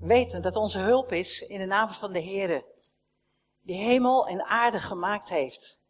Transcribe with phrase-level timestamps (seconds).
[0.00, 2.64] weten dat onze hulp is in de naam van de Heere,
[3.60, 5.88] die hemel en aarde gemaakt heeft,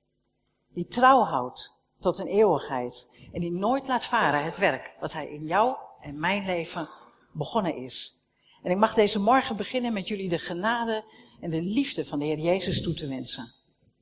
[0.69, 5.29] die trouw houdt tot een eeuwigheid en die nooit laat varen het werk wat hij
[5.29, 6.89] in jou en mijn leven
[7.33, 8.19] begonnen is.
[8.63, 11.05] En ik mag deze morgen beginnen met jullie de genade
[11.41, 13.53] en de liefde van de Heer Jezus toe te wensen.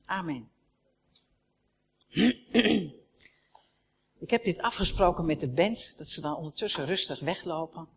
[0.04, 0.50] Amen.
[4.18, 7.88] Ik heb dit afgesproken met de band, dat ze dan ondertussen rustig weglopen.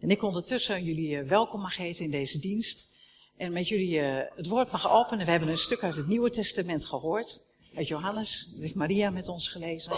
[0.00, 2.90] En ik ondertussen jullie eh, welkom mag heten in deze dienst.
[3.36, 5.24] En met jullie eh, het woord mag openen.
[5.24, 7.46] We hebben een stuk uit het Nieuwe Testament gehoord.
[7.74, 8.48] Uit Johannes.
[8.52, 9.92] Dat heeft Maria met ons gelezen.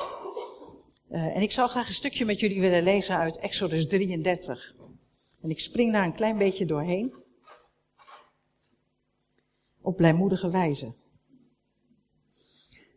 [1.11, 4.75] Uh, en ik zou graag een stukje met jullie willen lezen uit Exodus 33.
[5.43, 7.15] En ik spring daar een klein beetje doorheen.
[9.81, 10.95] Op blijmoedige wijze.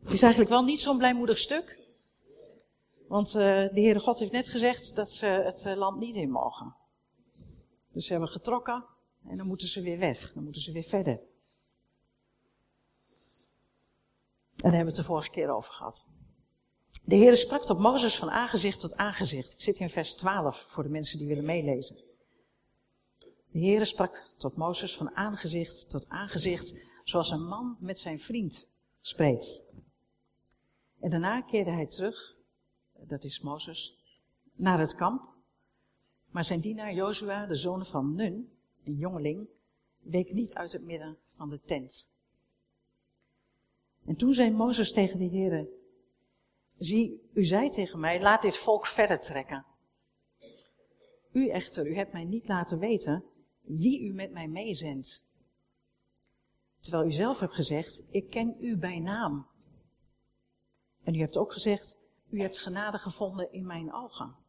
[0.03, 1.79] Het is eigenlijk wel niet zo'n blijmoedig stuk.
[3.07, 6.75] Want de Heere God heeft net gezegd dat ze het land niet in mogen.
[7.93, 8.85] Dus ze hebben getrokken
[9.27, 10.33] en dan moeten ze weer weg.
[10.33, 11.13] Dan moeten ze weer verder.
[14.63, 16.09] En daar hebben we het de vorige keer over gehad.
[17.03, 19.51] De Heer sprak tot Mozes van aangezicht tot aangezicht.
[19.51, 21.95] Ik zit hier in vers 12 voor de mensen die willen meelezen.
[23.51, 28.67] De Heer sprak tot Mozes van aangezicht tot aangezicht, zoals een man met zijn vriend
[28.99, 29.71] spreekt.
[30.99, 32.35] En daarna keerde hij terug,
[32.93, 33.97] dat is Mozes,
[34.53, 35.32] naar het kamp
[36.33, 38.51] maar zijn dienaar Jozua, de zoon van Nun,
[38.83, 39.47] een jongeling,
[39.99, 42.13] week niet uit het midden van de tent.
[44.05, 45.67] En toen zei Mozes tegen de heren,
[46.77, 49.65] zie, u zei tegen mij, laat dit volk verder trekken.
[51.31, 53.23] U echter, u hebt mij niet laten weten
[53.61, 55.31] wie u met mij meezendt.
[56.79, 59.47] Terwijl u zelf hebt gezegd, ik ken u bij naam.
[61.03, 61.97] En u hebt ook gezegd,
[62.29, 64.42] u hebt genade gevonden in mijn ogen.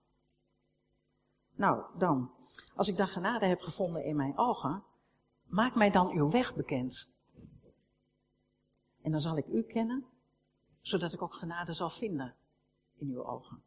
[1.55, 2.31] Nou, dan,
[2.75, 4.83] als ik dan genade heb gevonden in mijn ogen,
[5.47, 7.19] maak mij dan uw weg bekend.
[9.03, 10.05] En dan zal ik u kennen,
[10.81, 12.35] zodat ik ook genade zal vinden
[12.95, 13.63] in uw ogen.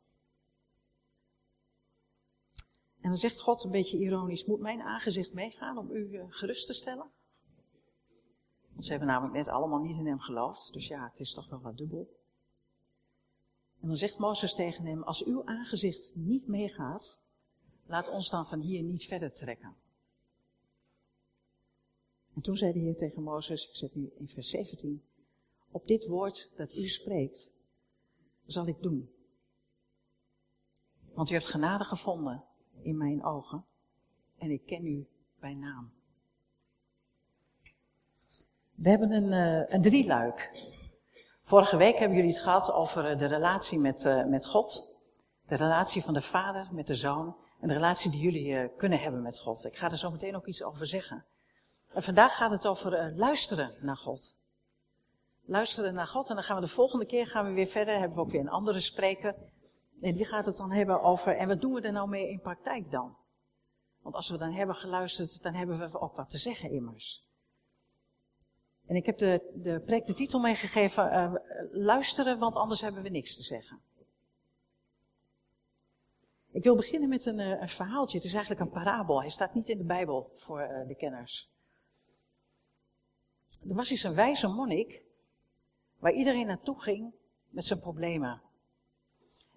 [3.01, 6.67] En dan zegt God een beetje ironisch, moet mijn aangezicht meegaan om u eh, gerust
[6.67, 7.11] te stellen?
[8.69, 11.49] Want ze hebben namelijk net allemaal niet in hem geloofd, dus ja, het is toch
[11.49, 12.15] wel wat dubbel.
[13.81, 17.23] En dan zegt Mozes tegen hem, als uw aangezicht niet meegaat,
[17.87, 19.75] laat ons dan van hier niet verder trekken.
[22.33, 25.03] En toen zei de Heer tegen Mozes, ik zet nu in vers 17,
[25.71, 27.53] op dit woord dat u spreekt,
[28.45, 29.11] zal ik doen.
[31.13, 32.43] Want u hebt genade gevonden
[32.81, 33.65] in mijn ogen
[34.37, 35.07] en ik ken u
[35.39, 35.91] bij naam.
[38.75, 40.51] We hebben een, uh, een drieluik.
[41.41, 44.95] Vorige week hebben jullie het gehad over eh, de relatie met, uh, met God.
[45.47, 48.99] De relatie van de vader met de zoon en de relatie die jullie uh, kunnen
[48.99, 49.65] hebben met God.
[49.65, 51.25] Ik ga er zo meteen ook iets over zeggen.
[51.93, 54.37] En vandaag gaat het over uh, luisteren naar God.
[55.45, 56.29] Luisteren naar God.
[56.29, 57.99] En dan gaan we de volgende keer gaan we weer verder.
[57.99, 59.35] Hebben we ook weer een andere spreker.
[60.01, 62.39] En die gaat het dan hebben over, en wat doen we er nou mee in
[62.39, 63.17] praktijk dan?
[64.01, 67.25] Want als we dan hebben geluisterd, dan hebben we ook wat te zeggen immers.
[68.85, 71.33] En ik heb de, de preek de titel meegegeven, uh,
[71.71, 73.81] luisteren, want anders hebben we niks te zeggen.
[76.57, 78.17] Ik wil beginnen met een, eh, een, verhaaltje.
[78.17, 79.21] Het is eigenlijk een parabel.
[79.21, 81.49] Hij staat niet in de Bijbel voor uh, de kenners.
[83.67, 85.03] Er was eens een wijze monnik
[85.99, 87.13] waar iedereen naartoe ging
[87.49, 88.41] met zijn problemen.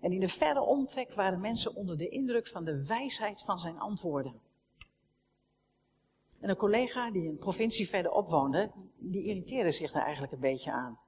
[0.01, 3.79] En in de verre omtrek waren mensen onder de indruk van de wijsheid van zijn
[3.79, 4.41] antwoorden.
[6.41, 10.73] En een collega die een provincie verderop woonde, die irriteerde zich daar eigenlijk een beetje
[10.73, 10.99] aan.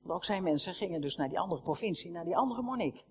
[0.00, 3.04] Want ook zijn mensen gingen dus naar die andere provincie, naar die andere monnik.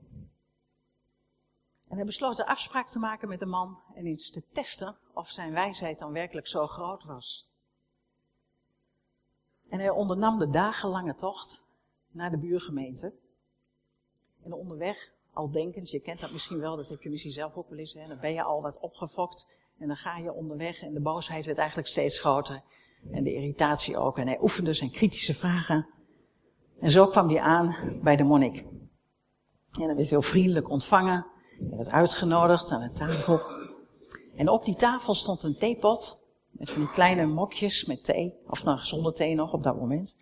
[1.91, 5.29] En hij besloot een afspraak te maken met de man en eens te testen of
[5.29, 7.49] zijn wijsheid dan werkelijk zo groot was.
[9.69, 11.63] En hij ondernam de dagenlange tocht
[12.11, 13.13] naar de buurgemeente.
[14.43, 17.69] En onderweg, al denkend, je kent dat misschien wel, dat heb je misschien zelf ook
[17.69, 21.01] wel eens, dan ben je al wat opgefokt en dan ga je onderweg en de
[21.01, 22.61] boosheid werd eigenlijk steeds groter.
[23.11, 24.17] En de irritatie ook.
[24.17, 25.87] En hij oefende zijn kritische vragen.
[26.79, 28.57] En zo kwam hij aan bij de monnik.
[29.71, 31.30] En hij werd heel vriendelijk ontvangen.
[31.69, 33.41] Hij werd uitgenodigd aan een tafel.
[34.35, 36.19] En op die tafel stond een theepot.
[36.49, 38.33] Met van die kleine mokjes met thee.
[38.47, 40.17] Of nou, zonder thee nog op dat moment.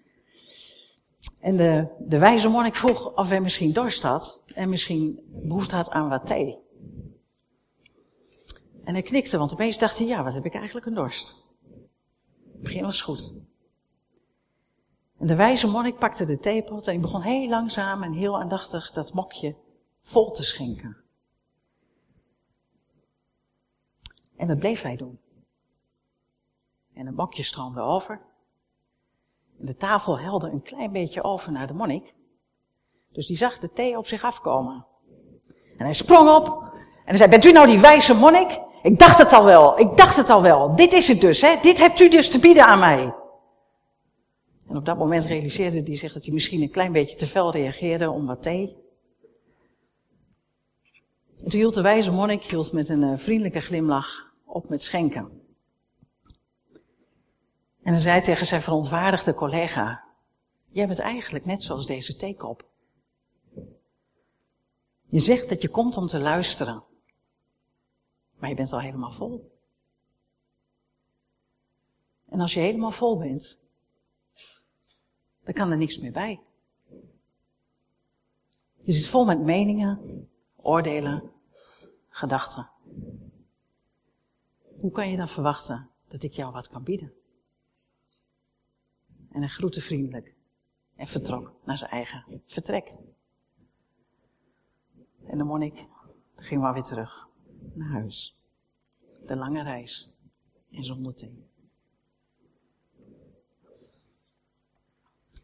[1.41, 4.43] En de, de wijze monnik vroeg of hij misschien dorst had.
[4.53, 6.57] En misschien behoefte had aan wat thee.
[8.83, 11.35] En hij knikte, want opeens dacht hij, ja, wat heb ik eigenlijk een dorst.
[12.53, 13.33] Het begin was goed.
[15.17, 18.91] En de wijze monnik pakte de theepot en hij begon heel langzaam en heel aandachtig
[18.91, 19.55] dat mokje
[20.01, 20.97] vol te schenken.
[24.39, 25.19] En dat bleef hij doen.
[26.93, 28.21] En een mokje stroomde over.
[29.59, 32.13] En de tafel helde een klein beetje over naar de monnik.
[33.11, 34.85] Dus die zag de thee op zich afkomen.
[35.77, 36.73] En hij sprong op
[37.05, 38.59] en zei, bent u nou die wijze monnik?
[38.83, 40.75] Ik dacht het al wel, ik dacht het al wel.
[40.75, 41.55] Dit is het dus, hè?
[41.61, 43.13] Dit hebt u dus te bieden aan mij.
[44.67, 47.51] En op dat moment realiseerde hij zich dat hij misschien een klein beetje te fel
[47.51, 48.77] reageerde om wat thee.
[51.37, 55.41] En toen hield de wijze monnik met een eh, vriendelijke glimlach op met schenken.
[57.81, 60.03] En hij zei tegen zijn verontwaardigde collega,
[60.71, 62.67] jij bent eigenlijk net zoals deze theekop.
[65.05, 66.83] Je zegt dat je komt om te luisteren,
[68.37, 69.57] maar je bent al helemaal vol.
[72.25, 73.63] En als je helemaal vol bent,
[75.43, 76.41] dan kan er niks meer bij.
[78.81, 81.31] Je zit vol met meningen, oordelen,
[82.09, 82.69] gedachten.
[84.79, 87.13] Hoe kan je dan verwachten dat ik jou wat kan bieden?
[89.31, 90.35] En hij groette vriendelijk
[90.95, 92.93] en vertrok naar zijn eigen vertrek.
[95.25, 95.87] En de monnik
[96.35, 97.27] ging maar weer terug
[97.73, 98.37] naar huis.
[99.25, 100.09] De lange reis
[100.71, 101.47] en zonder thee.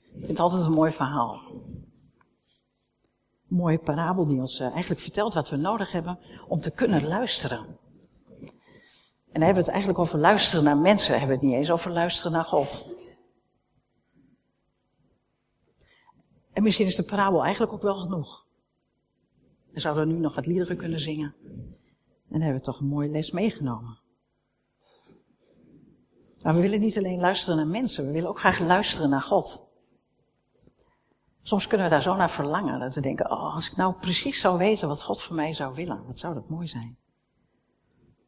[0.01, 1.41] Ik vind het altijd een mooi verhaal.
[3.49, 7.07] Een mooie parabel die ons eh, eigenlijk vertelt wat we nodig hebben om te kunnen
[7.07, 7.83] luisteren.
[9.35, 11.71] En dan hebben we het eigenlijk over luisteren naar mensen, hebben we het niet eens
[11.71, 12.89] over luisteren naar God.
[16.53, 18.45] En misschien is de parabel eigenlijk ook wel genoeg.
[19.71, 21.35] We zouden nu nog wat liederen kunnen zingen.
[21.43, 23.99] En dan hebben we toch een mooie les meegenomen.
[26.43, 29.71] Maar we willen niet alleen luisteren naar mensen, we willen ook graag luisteren naar God.
[31.41, 34.39] Soms kunnen we daar zo naar verlangen, dat we denken, oh, als ik nou precies
[34.39, 37.03] zou weten wat God voor mij zou willen, wat zou dat mooi zijn.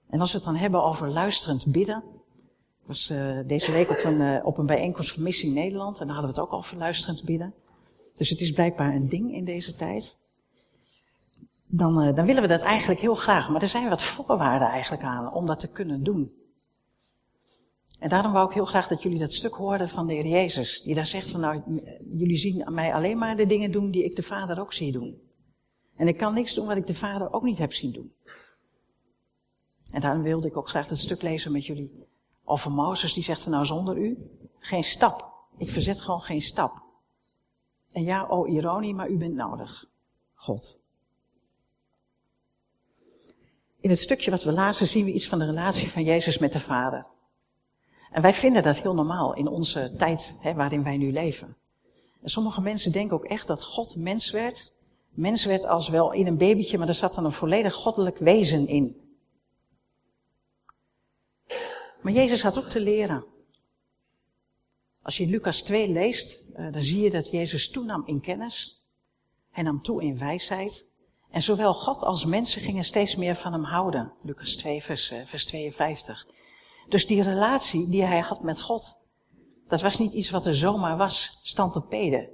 [0.09, 2.03] En als we het dan hebben over luisterend bidden.
[2.79, 6.05] Ik was uh, deze week op een, uh, op een bijeenkomst van Missie Nederland en
[6.05, 7.53] daar hadden we het ook over luisterend bidden.
[8.15, 10.17] Dus het is blijkbaar een ding in deze tijd.
[11.65, 15.03] Dan, uh, dan willen we dat eigenlijk heel graag, maar er zijn wat voorwaarden eigenlijk
[15.03, 16.31] aan om dat te kunnen doen.
[17.99, 20.81] En daarom wou ik heel graag dat jullie dat stuk hoorden van de Heer Jezus.
[20.81, 21.61] Die daar zegt van nou,
[22.05, 25.21] jullie zien mij alleen maar de dingen doen die ik de Vader ook zie doen.
[25.95, 28.13] En ik kan niks doen wat ik de Vader ook niet heb zien doen.
[29.91, 32.07] En daarom wilde ik ook graag dat stuk lezen met jullie
[32.43, 33.13] over Mozes.
[33.13, 34.17] Die zegt van nou zonder u
[34.59, 35.33] geen stap.
[35.57, 36.81] Ik verzet gewoon geen stap.
[37.91, 39.85] En ja, oh ironie, maar u bent nodig.
[40.33, 40.83] God.
[43.79, 46.53] In het stukje wat we lazen zien we iets van de relatie van Jezus met
[46.53, 47.05] de Vader.
[48.11, 51.57] En wij vinden dat heel normaal in onze tijd hè, waarin wij nu leven.
[52.21, 54.73] En sommige mensen denken ook echt dat God mens werd.
[55.09, 58.67] Mens werd als wel in een babytje, maar er zat dan een volledig goddelijk wezen
[58.67, 59.06] in.
[62.01, 63.25] Maar Jezus had ook te leren.
[65.01, 68.85] Als je Lucas 2 leest, eh, dan zie je dat Jezus toenam in kennis.
[69.49, 70.95] Hij nam toe in wijsheid.
[71.29, 74.13] En zowel God als mensen gingen steeds meer van hem houden.
[74.23, 76.27] Lucas 2, vers, eh, vers 52.
[76.89, 79.05] Dus die relatie die hij had met God,
[79.67, 82.29] dat was niet iets wat er zomaar was, stantepede.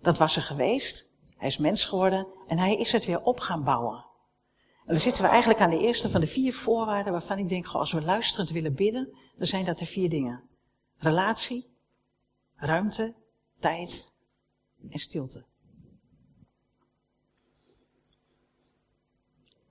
[0.00, 1.14] Dat was er geweest.
[1.36, 4.04] Hij is mens geworden en hij is het weer op gaan bouwen.
[4.90, 7.66] En dan zitten we eigenlijk aan de eerste van de vier voorwaarden waarvan ik denk,
[7.66, 10.42] als we luisterend willen bidden, dan zijn dat de vier dingen.
[10.96, 11.70] Relatie,
[12.56, 13.14] ruimte,
[13.58, 14.12] tijd
[14.90, 15.44] en stilte.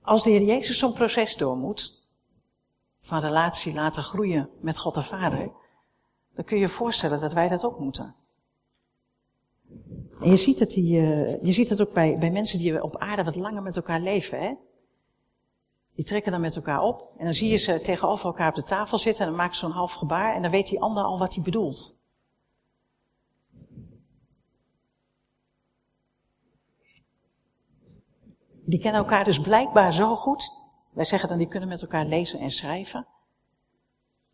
[0.02, 2.08] Als de Heer Jezus zo'n proces door moet,
[3.00, 5.50] van relatie laten groeien met God de Vader,
[6.34, 8.14] dan kun je je voorstellen dat wij dat ook moeten.
[10.16, 12.96] En je ziet het, die, uh, je ziet het ook bij, bij mensen die op
[12.96, 14.40] aarde wat langer met elkaar leven.
[14.40, 14.54] Hè?
[16.00, 18.62] Die trekken dan met elkaar op en dan zie je ze tegenover elkaar op de
[18.62, 21.18] tafel zitten en dan maken ze zo'n half gebaar en dan weet die ander al
[21.18, 21.98] wat hij bedoelt.
[28.64, 30.52] Die kennen elkaar dus blijkbaar zo goed
[30.92, 33.06] wij zeggen dan, die kunnen met elkaar lezen en schrijven.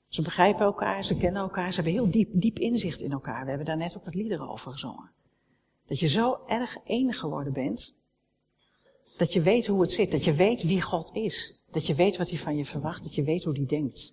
[0.09, 3.43] Ze begrijpen elkaar, ze kennen elkaar, ze hebben heel diep, diep inzicht in elkaar.
[3.43, 5.11] We hebben daar net ook wat liederen over gezongen.
[5.87, 8.03] Dat je zo erg één geworden bent,
[9.17, 11.56] dat je weet hoe het zit, dat je weet wie God is.
[11.77, 14.13] Dat je weet wat hij van je verwacht, dat je weet hoe hij denkt.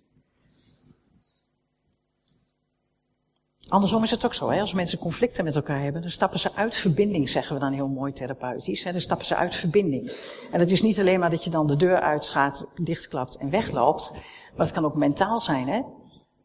[3.68, 4.60] Andersom is het ook zo, hè?
[4.60, 7.88] als mensen conflicten met elkaar hebben, dan stappen ze uit verbinding, zeggen we dan heel
[7.88, 8.84] mooi therapeutisch.
[8.84, 8.92] Hè?
[8.92, 10.16] Dan stappen ze uit verbinding.
[10.50, 14.12] En het is niet alleen maar dat je dan de deur uitgaat, dichtklapt en wegloopt,
[14.56, 15.82] maar het kan ook mentaal zijn, hè?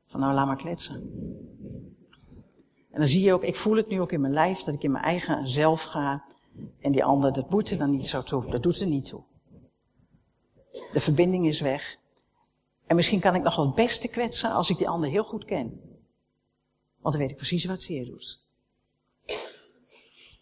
[0.05, 0.95] Van nou, laat maar kletsen.
[2.91, 4.83] En dan zie je ook, ik voel het nu ook in mijn lijf, dat ik
[4.83, 6.23] in mijn eigen zelf ga.
[6.79, 8.51] En die ander, dat moet er dan niet zo toe.
[8.51, 9.23] Dat doet er niet toe.
[10.71, 11.97] De verbinding is weg.
[12.85, 15.45] En misschien kan ik nog wel het beste kwetsen als ik die ander heel goed
[15.45, 15.81] ken.
[16.99, 18.45] Want dan weet ik precies wat zeer doet.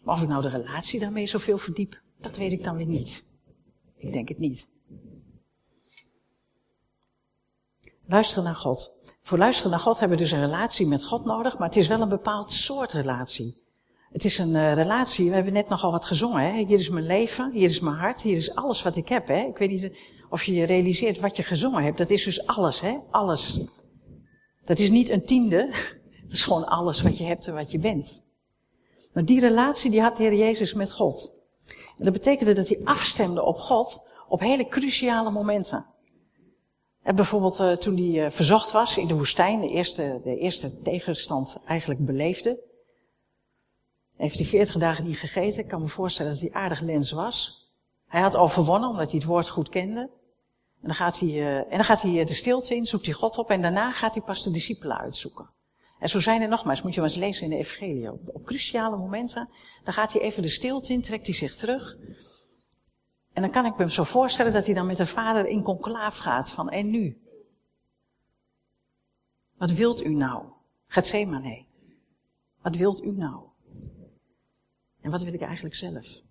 [0.00, 3.24] Maar of ik nou de relatie daarmee zoveel verdiep, dat weet ik dan weer niet.
[3.96, 4.76] Ik denk het niet.
[8.00, 8.90] Luisteren naar God.
[9.22, 11.86] Voor luisteren naar God hebben we dus een relatie met God nodig, maar het is
[11.86, 13.62] wel een bepaald soort relatie.
[14.12, 16.42] Het is een uh, relatie, we hebben net nogal wat gezongen.
[16.42, 16.64] Hè?
[16.64, 19.26] Hier is mijn leven, hier is mijn hart, hier is alles wat ik heb.
[19.26, 19.44] Hè?
[19.44, 19.98] Ik weet niet
[20.30, 21.98] of je je realiseert wat je gezongen hebt.
[21.98, 22.96] Dat is dus alles, hè?
[23.10, 23.60] alles.
[24.64, 25.66] Dat is niet een tiende,
[26.22, 28.22] dat is gewoon alles wat je hebt en wat je bent.
[29.12, 31.36] Maar die relatie die had de Heer Jezus met God.
[31.98, 35.86] En dat betekende dat hij afstemde op God op hele cruciale momenten.
[37.02, 41.62] En bijvoorbeeld uh, toen hij verzocht was in de woestijn, de eerste, de eerste tegenstand
[41.66, 42.67] eigenlijk beleefde.
[44.18, 45.62] Heeft hij veertig dagen niet gegeten.
[45.62, 47.66] Ik kan me voorstellen dat hij aardig lens was.
[48.06, 50.00] Hij had overwonnen omdat hij het woord goed kende.
[50.80, 53.38] En dan gaat hij, uh, en dan gaat hij de stilte in, zoekt hij God
[53.38, 55.50] op en daarna gaat hij pas de discipelen uitzoeken.
[55.98, 58.12] En zo zijn er nogmaals, moet je maar eens lezen in de Evangelie.
[58.12, 59.50] Op, cruciale momenten,
[59.84, 61.96] dan gaat hij even de stilte in, trekt hij zich terug.
[63.32, 66.18] En dan kan ik me zo voorstellen dat hij dan met de vader in conclaaf
[66.18, 67.22] gaat van, en nu?
[69.56, 70.44] Wat wilt u nou?
[70.86, 71.66] Gethsemane.
[72.62, 73.47] Wat wilt u nou?
[75.00, 76.22] En wat wil ik eigenlijk zelf?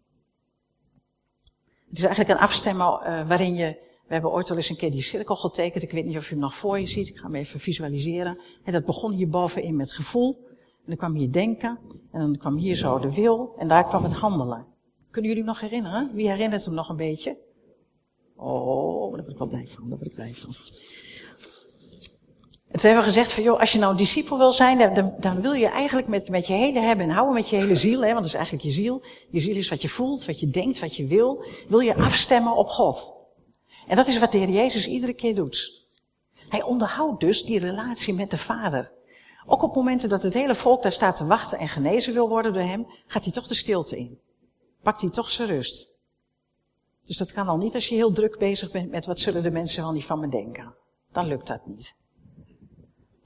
[1.87, 3.65] Het is eigenlijk een afstemmen uh, waarin je,
[4.07, 5.83] we hebben ooit wel eens een keer die cirkel getekend.
[5.83, 7.07] Ik weet niet of je hem nog voor je ziet.
[7.07, 8.39] Ik ga hem even visualiseren.
[8.63, 10.45] En dat begon hier bovenin met gevoel.
[10.59, 11.79] En dan kwam hier denken.
[12.11, 13.53] En dan kwam hier zo de wil.
[13.57, 14.65] En daar kwam het handelen.
[15.11, 16.11] Kunnen jullie nog herinneren?
[16.13, 17.37] Wie herinnert hem nog een beetje?
[18.35, 19.89] Oh, daar word ik wel blij van.
[19.89, 20.53] Daar word ik blij van.
[22.67, 25.15] En toen hebben we gezegd van, joh, als je nou een discipel wil zijn, dan,
[25.19, 27.99] dan wil je eigenlijk met, met je hele hebben en houden, met je hele ziel,
[27.99, 29.01] hè, want dat is eigenlijk je ziel.
[29.29, 31.43] Je ziel is wat je voelt, wat je denkt, wat je wil.
[31.67, 33.25] Wil je afstemmen op God.
[33.87, 35.85] En dat is wat de Heer Jezus iedere keer doet.
[36.49, 38.91] Hij onderhoudt dus die relatie met de Vader.
[39.45, 42.53] Ook op momenten dat het hele volk daar staat te wachten en genezen wil worden
[42.53, 44.19] door hem, gaat hij toch de stilte in.
[44.81, 45.95] Pakt hij toch zijn rust.
[47.03, 49.51] Dus dat kan al niet als je heel druk bezig bent met wat zullen de
[49.51, 50.75] mensen wel niet van me denken.
[51.11, 51.95] Dan lukt dat niet.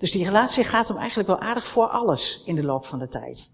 [0.01, 3.07] Dus die relatie gaat hem eigenlijk wel aardig voor alles in de loop van de
[3.07, 3.51] tijd.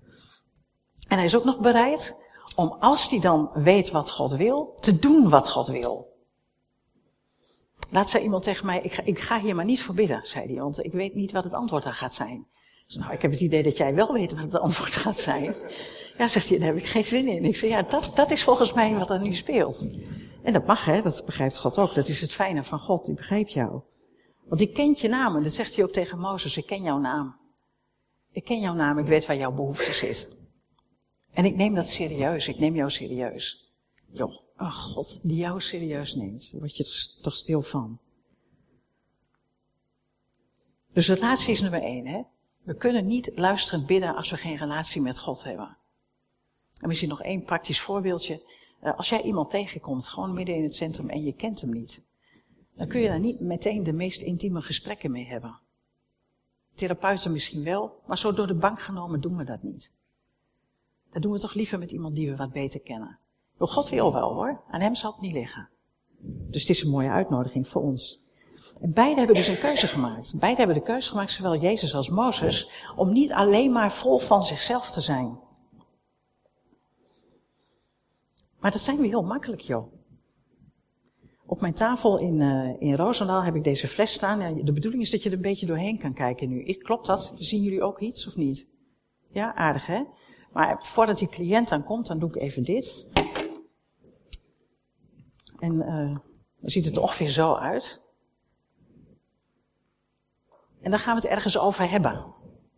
[1.08, 2.26] En hij is ook nog bereid
[2.56, 6.16] om, als hij dan weet wat God wil, te doen wat God wil.
[7.92, 10.46] Laat zei iemand tegen mij, ik ga, ik ga hier maar niet voor bidden, zei
[10.46, 12.48] hij, want ik weet niet wat het antwoord daar gaat zijn.
[12.86, 15.56] Dus nou, ik heb het idee dat jij wel weet wat het antwoord gaat zijn.
[16.18, 17.46] Ja, zegt hij, daar heb ik geen zin in.
[17.46, 19.96] Ik zeg, ja, dat, dat is volgens mij wat er nu speelt.
[20.44, 21.96] En dat mag, hè, dat begrijpt God ook.
[21.96, 23.82] Dat is het fijne van God, die begrijpt jou.
[24.48, 25.36] Want ik kent je naam.
[25.36, 26.58] En dat zegt hij ook tegen Mozes.
[26.58, 27.36] Ik ken jouw naam.
[28.32, 28.98] Ik ken jouw naam.
[28.98, 30.42] Ik weet waar jouw behoefte zit.
[31.32, 32.48] En ik neem dat serieus.
[32.48, 33.72] Ik neem jou serieus.
[34.12, 36.52] Joh, oh God, die jou serieus neemt.
[36.52, 38.00] Daar word je toch stil van.
[40.94, 42.22] Dus relatie is nummer één, hè.
[42.64, 45.78] We kunnen niet luisterend bidden als we geen relatie met God hebben.
[46.80, 48.42] En misschien nog één praktisch voorbeeldje.
[48.80, 52.07] Eh, als jij iemand tegenkomt, gewoon midden in het centrum en je kent hem niet
[52.78, 55.60] dan kun je daar niet meteen de meest intieme gesprekken mee hebben.
[56.76, 59.92] Therapeuten misschien wel, maar zo door de bank genomen doen we dat niet.
[61.12, 63.20] Dat doen we toch liever met iemand die we wat beter kennen.
[63.58, 65.70] Wel, God wil wel hoor, aan hem zal het niet liggen.
[66.50, 68.26] Dus het is een mooie uitnodiging voor ons.
[68.82, 70.40] En beide hebben dus een keuze gemaakt.
[70.40, 74.44] Beide hebben de keuze gemaakt, zowel Jezus als Mozes, om niet alleen maar vol van
[74.44, 75.40] zichzelf te zijn.
[78.60, 79.97] Maar dat zijn we heel makkelijk, joh.
[81.50, 84.40] Op mijn tafel in, uh, in Roosendaal heb ik deze fles staan.
[84.40, 86.74] Ja, de bedoeling is dat je er een beetje doorheen kan kijken nu.
[86.74, 87.34] Klopt dat?
[87.38, 88.70] Zien jullie ook iets of niet?
[89.32, 90.04] Ja, aardig hè?
[90.52, 93.06] Maar voordat die cliënt dan komt, dan doe ik even dit.
[95.60, 96.18] En uh,
[96.60, 98.06] dan ziet het er ongeveer zo uit.
[100.82, 102.26] En dan gaan we het ergens over hebben.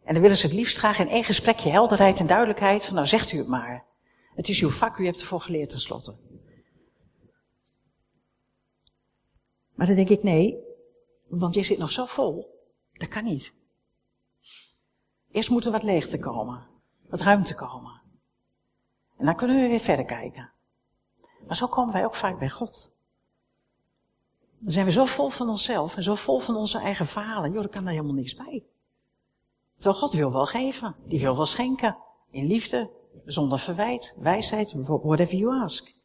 [0.04, 2.86] En dan willen ze het liefst graag in één gesprekje helderheid en duidelijkheid.
[2.86, 3.86] Van nou zegt u het maar.
[4.36, 6.29] Het is uw vak, u hebt ervoor geleerd tenslotte.
[9.80, 10.64] Maar dan denk ik, nee,
[11.28, 12.64] want je zit nog zo vol.
[12.94, 13.54] Dat kan niet.
[15.32, 16.68] Eerst moet er wat leegte komen.
[17.10, 18.02] Wat ruimte komen.
[19.18, 20.52] En dan kunnen we weer verder kijken.
[21.48, 22.98] Maar zo komen wij ook vaak bij God.
[24.60, 27.52] Dan zijn we zo vol van onszelf en zo vol van onze eigen verhalen.
[27.52, 28.64] Joh, kan daar helemaal niks bij.
[29.76, 30.96] Terwijl God wil wel geven.
[31.06, 31.98] Die wil wel schenken.
[32.32, 32.92] In liefde,
[33.26, 35.98] zonder verwijt, wijsheid, whatever you ask.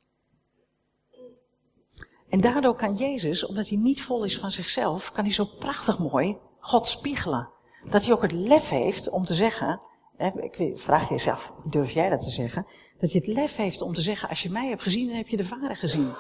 [2.34, 5.98] En daardoor kan Jezus, omdat hij niet vol is van zichzelf, kan hij zo prachtig
[5.98, 7.48] mooi God spiegelen.
[7.90, 9.80] Dat hij ook het lef heeft om te zeggen,
[10.18, 12.66] ik vraag jezelf, durf jij dat te zeggen?
[12.98, 15.28] Dat hij het lef heeft om te zeggen, als je mij hebt gezien, dan heb
[15.28, 16.12] je de Vader gezien.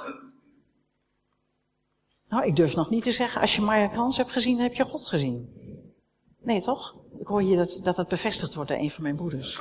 [2.28, 4.84] Nou, ik durf nog niet te zeggen, als je Maya Krans hebt gezien, heb je
[4.84, 5.48] God gezien.
[6.40, 6.96] Nee, toch?
[7.18, 9.60] Ik hoor hier dat, dat bevestigd wordt door een van mijn broeders.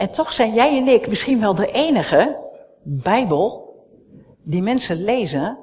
[0.00, 2.48] En toch zijn jij en ik misschien wel de enige
[2.82, 3.74] Bijbel
[4.42, 5.58] die mensen lezen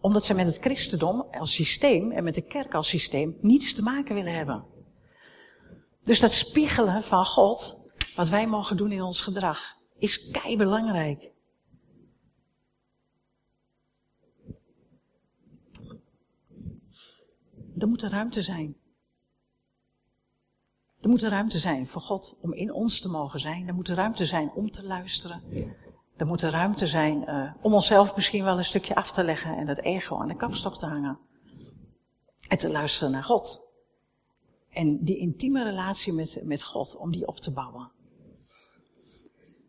[0.00, 3.82] omdat ze met het christendom als systeem en met de kerk als systeem niets te
[3.82, 4.64] maken willen hebben.
[6.02, 11.32] Dus dat spiegelen van God, wat wij mogen doen in ons gedrag, is kei belangrijk.
[17.78, 18.81] Er moet ruimte zijn.
[21.02, 23.68] Er moet ruimte zijn voor God om in ons te mogen zijn.
[23.68, 25.42] Er moet ruimte zijn om te luisteren.
[26.16, 29.68] Er moet ruimte zijn uh, om onszelf misschien wel een stukje af te leggen en
[29.68, 31.18] het ego aan de kapstok te hangen.
[32.48, 33.70] En te luisteren naar God.
[34.68, 37.90] En die intieme relatie met, met God, om die op te bouwen.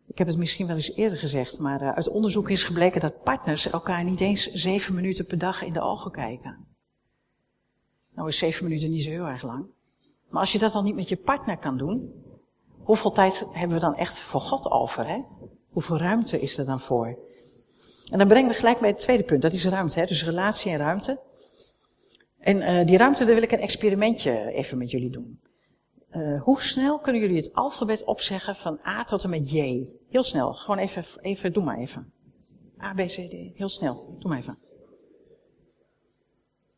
[0.06, 3.22] Ik heb het misschien wel eens eerder gezegd, maar uh, uit onderzoek is gebleken dat
[3.22, 6.66] partners elkaar niet eens zeven minuten per dag in de ogen kijken.
[8.14, 9.66] Nou is zeven minuten niet zo heel erg lang.
[10.34, 12.12] Maar als je dat dan niet met je partner kan doen,
[12.82, 15.22] hoeveel tijd hebben we dan echt voor God over, hè?
[15.70, 17.18] Hoeveel ruimte is er dan voor?
[18.10, 20.06] En dan brengen we gelijk bij het tweede punt, dat is ruimte, hè?
[20.06, 21.22] dus relatie en ruimte.
[22.38, 25.40] En uh, die ruimte, daar wil ik een experimentje even met jullie doen.
[26.10, 29.86] Uh, hoe snel kunnen jullie het alfabet opzeggen van A tot en met J?
[30.08, 32.12] Heel snel, gewoon even, even, doe maar even.
[32.82, 34.58] A, B, C, D, heel snel, doe maar even.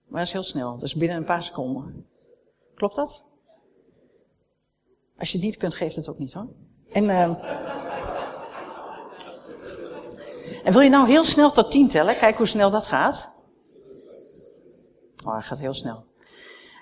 [0.07, 2.07] Maar dat is heel snel, dus binnen een paar seconden.
[2.75, 3.35] Klopt dat?
[5.19, 6.49] Als je niet kunt, geeft het ook niet hoor.
[6.93, 7.23] En, uh,
[10.65, 12.17] en wil je nou heel snel tot 10 tellen?
[12.17, 13.35] Kijk hoe snel dat gaat.
[15.25, 16.05] Oh, hij gaat heel snel.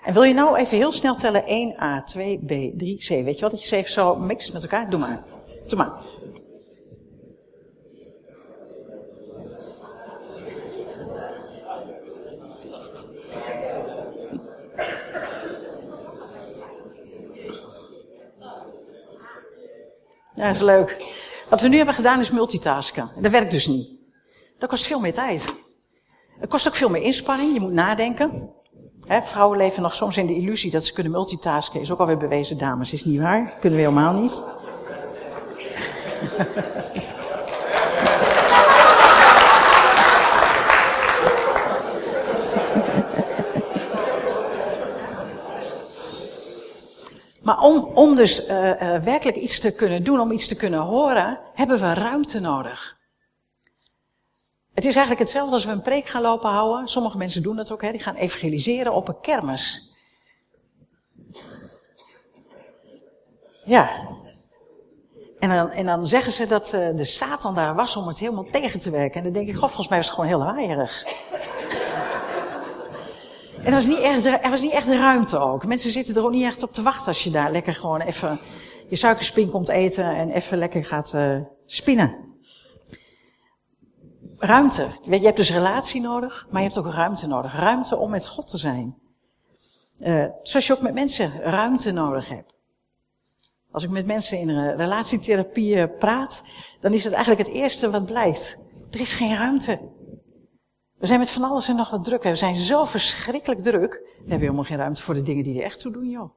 [0.03, 3.07] En wil je nou even heel snel tellen 1A, 2B, 3C?
[3.07, 3.51] Weet je wat?
[3.51, 4.89] Dat je ze even zo mixt met elkaar?
[4.89, 5.23] Doe maar.
[5.67, 5.93] Doe maar.
[20.47, 21.13] Dat is leuk.
[21.49, 23.11] Wat we nu hebben gedaan is multitasken.
[23.19, 23.89] Dat werkt dus niet.
[24.57, 25.53] Dat kost veel meer tijd.
[26.39, 27.53] Het kost ook veel meer inspanning.
[27.53, 28.49] Je moet nadenken.
[29.07, 31.79] vrouwen leven nog soms in de illusie dat ze kunnen multitasken.
[31.79, 32.93] Is ook alweer bewezen, dames.
[32.93, 33.57] Is niet waar.
[33.59, 34.45] Kunnen we helemaal niet.
[47.45, 50.79] Maar om, om dus uh, uh, werkelijk iets te kunnen doen, om iets te kunnen
[50.79, 52.97] horen, hebben we ruimte nodig.
[54.73, 56.87] Het is eigenlijk hetzelfde als we een preek gaan lopen houden.
[56.87, 57.91] Sommige mensen doen dat ook, hè.
[57.91, 59.93] die gaan evangeliseren op een kermis.
[63.65, 64.07] Ja.
[65.39, 68.43] En dan, en dan zeggen ze dat uh, de Satan daar was om het helemaal
[68.43, 69.17] tegen te werken.
[69.17, 71.05] En dan denk ik, god, volgens mij is het gewoon heel waaierig.
[73.65, 75.65] En er was, niet echt, er was niet echt ruimte ook.
[75.65, 78.39] Mensen zitten er ook niet echt op te wachten als je daar lekker gewoon even
[78.89, 82.33] je suikerspin komt eten en even lekker gaat uh, spinnen.
[84.37, 84.87] Ruimte.
[85.03, 87.53] Je hebt dus relatie nodig, maar je hebt ook ruimte nodig.
[87.53, 88.95] Ruimte om met God te zijn.
[89.99, 92.53] Uh, zoals je ook met mensen ruimte nodig hebt.
[93.71, 96.43] Als ik met mensen in relatietherapie eh, praat,
[96.81, 98.69] dan is het eigenlijk het eerste wat blijkt.
[98.91, 99.79] Er is geen ruimte.
[101.05, 102.23] We zijn met van alles en nog wat druk.
[102.23, 103.91] We zijn zo verschrikkelijk druk.
[103.91, 106.35] We hebben helemaal geen ruimte voor de dingen die er echt toe doen, joh.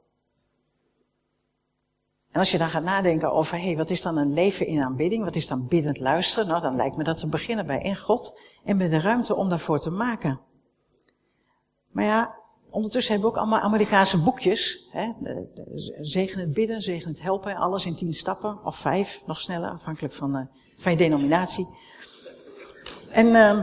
[2.30, 5.24] En als je dan gaat nadenken over, hé, wat is dan een leven in aanbidding?
[5.24, 6.48] Wat is dan biddend luisteren?
[6.48, 9.48] Nou, dan lijkt me dat te beginnen bij in God en bij de ruimte om
[9.48, 10.40] daarvoor te maken.
[11.90, 12.34] Maar ja,
[12.70, 14.88] ondertussen hebben we ook allemaal Amerikaanse boekjes.
[14.90, 15.12] Hè?
[16.00, 20.14] Zegen het bidden, zegen het helpen, alles in tien stappen, of vijf, nog sneller, afhankelijk
[20.14, 20.42] van, uh,
[20.76, 21.68] van je denominatie.
[23.10, 23.26] En...
[23.26, 23.60] Uh,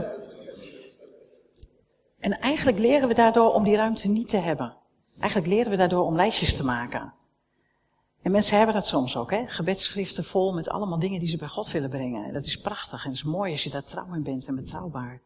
[2.26, 4.76] en eigenlijk leren we daardoor om die ruimte niet te hebben.
[5.18, 7.14] Eigenlijk leren we daardoor om lijstjes te maken.
[8.22, 9.46] En mensen hebben dat soms ook, hè?
[9.46, 12.24] Gebedschriften vol met allemaal dingen die ze bij God willen brengen.
[12.24, 15.20] En dat is prachtig en is mooi als je daar trouw in bent en betrouwbaar.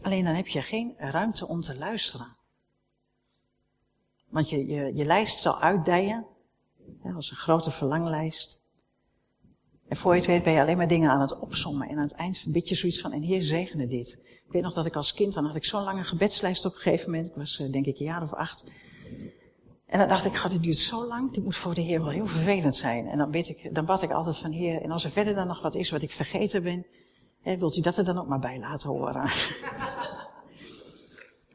[0.00, 2.36] Alleen dan heb je geen ruimte om te luisteren.
[4.28, 6.26] Want je, je, je lijst zal uitdijen,
[7.02, 8.64] hè, als een grote verlanglijst.
[9.88, 11.88] En voor je het weet ben je alleen maar dingen aan het opsommen.
[11.88, 14.22] En aan het eind bid je zoiets van, en Heer zegene dit.
[14.46, 16.80] Ik weet nog dat ik als kind, dan had ik zo'n lange gebedslijst op een
[16.80, 17.26] gegeven moment.
[17.28, 18.70] Ik was eh, denk ik een jaar of acht.
[19.86, 22.10] En dan dacht ik, god, dit duurt zo lang, dit moet voor de Heer wel
[22.10, 23.06] heel vervelend zijn.
[23.06, 25.46] En dan, bid ik, dan bad ik altijd van Heer, en als er verder dan
[25.46, 26.86] nog wat is wat ik vergeten ben,
[27.40, 29.14] hè, wilt u dat er dan ook maar bij laten horen.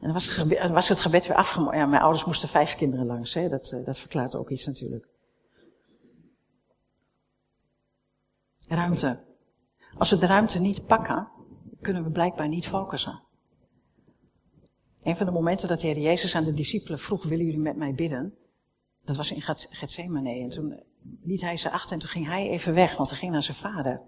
[0.00, 1.76] dan was het, gebed, was het gebed weer afgemaakt.
[1.76, 3.48] Ja, mijn ouders moesten vijf kinderen langs, hè.
[3.48, 5.08] Dat, eh, dat verklaart ook iets natuurlijk.
[8.74, 9.24] Ruimte.
[9.98, 11.28] Als we de ruimte niet pakken,
[11.80, 13.22] kunnen we blijkbaar niet focussen.
[15.02, 17.76] Een van de momenten dat de Heer Jezus aan de discipelen vroeg, willen jullie met
[17.76, 18.34] mij bidden?
[19.04, 20.40] Dat was in Gethsemane.
[20.40, 20.82] En toen
[21.20, 23.56] liet hij ze achter en toen ging hij even weg, want hij ging naar zijn
[23.56, 24.02] vader.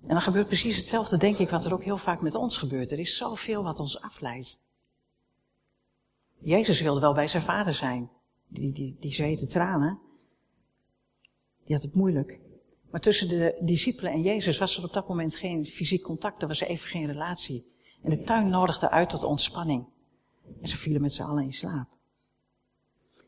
[0.00, 2.92] En dan gebeurt precies hetzelfde, denk ik, wat er ook heel vaak met ons gebeurt.
[2.92, 4.58] Er is zoveel wat ons afleidt.
[6.38, 8.10] Jezus wilde wel bij zijn vader zijn.
[8.48, 9.98] Die, die, die tranen.
[11.64, 12.40] Die had het moeilijk.
[12.96, 16.42] Maar tussen de discipelen en Jezus was er op dat moment geen fysiek contact.
[16.42, 17.72] Er was even geen relatie.
[18.02, 19.88] En de tuin nodigde uit tot ontspanning.
[20.60, 21.88] En ze vielen met z'n allen in slaap.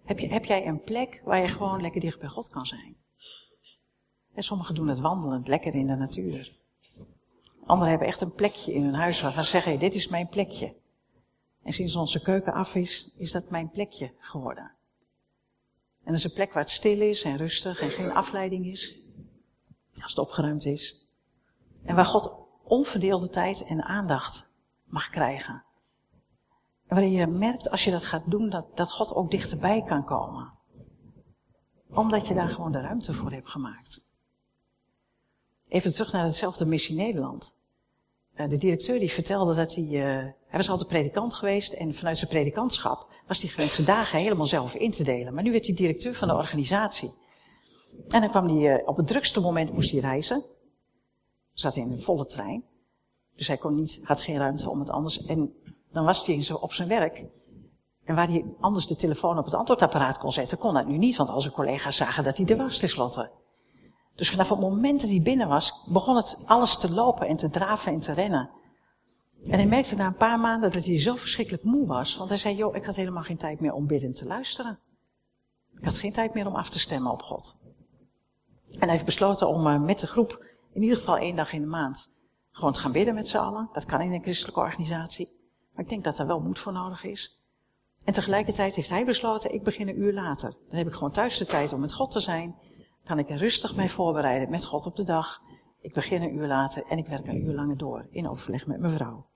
[0.05, 2.97] Heb, je, heb jij een plek waar je gewoon lekker dicht bij God kan zijn?
[4.35, 6.57] En sommigen doen het wandelend, lekker in de natuur.
[7.65, 10.75] Anderen hebben echt een plekje in hun huis waarvan ze zeggen, dit is mijn plekje.
[11.63, 14.73] En sinds onze keuken af is, is dat mijn plekje geworden.
[15.99, 19.07] En dat is een plek waar het stil is en rustig en geen afleiding is.
[20.03, 21.07] Als het opgeruimd is.
[21.83, 25.65] En waar God onverdeelde tijd en aandacht mag krijgen.
[26.87, 30.05] En waarin je merkt als je dat gaat doen, dat, dat God ook dichterbij kan
[30.05, 30.53] komen.
[31.91, 34.09] Omdat je daar gewoon de ruimte voor hebt gemaakt.
[35.69, 37.59] Even terug naar hetzelfde missie Nederland.
[38.35, 42.17] Eh, de directeur die vertelde dat hij, uh, hij was altijd predikant geweest en vanuit
[42.17, 45.35] zijn predikantschap was hij gewend zijn dagen helemaal zelf in te delen.
[45.35, 47.13] Maar nu werd hij directeur van de organisatie.
[48.09, 50.45] En dan kwam hij, uh, op het drukste moment moest hij reizen.
[51.53, 52.65] Zat in een volle trein.
[53.37, 55.25] Dus hij kon niet, had geen ruimte om het anders.
[55.25, 55.55] En
[55.93, 57.25] dan was hij op zijn werk.
[58.05, 61.17] En waar hij anders de telefoon op het antwoordapparaat kon zetten, kon dat nu niet,
[61.17, 63.31] want al zijn collega's zagen dat hij er was tenslotte.
[64.15, 67.51] Dus vanaf het moment dat hij binnen was, begon het alles te lopen en te
[67.51, 68.51] draven en te rennen.
[69.43, 72.39] En hij merkte na een paar maanden dat hij zo verschrikkelijk moe was, want hij
[72.39, 74.79] zei, joh, ik had helemaal geen tijd meer om bidden te luisteren.
[75.73, 77.59] Ik had geen tijd meer om af te stemmen op God.
[78.71, 81.61] En hij heeft besloten om uh, met de groep, in ieder geval één dag in
[81.61, 82.19] de maand,
[82.51, 83.69] gewoon te gaan bidden met z'n allen.
[83.73, 85.37] Dat kan in een christelijke organisatie.
[85.73, 87.39] Maar ik denk dat daar wel moed voor nodig is.
[88.05, 90.55] En tegelijkertijd heeft hij besloten, ik begin een uur later.
[90.69, 92.57] Dan heb ik gewoon thuis de tijd om met God te zijn.
[93.05, 95.43] Kan ik er rustig mee voorbereiden met God op de dag.
[95.81, 98.81] Ik begin een uur later en ik werk een uur langer door in overleg met
[98.81, 99.27] mijn vrouw.